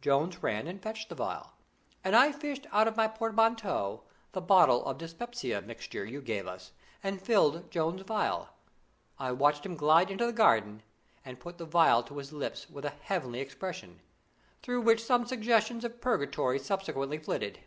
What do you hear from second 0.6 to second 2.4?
and fetched the phial, and I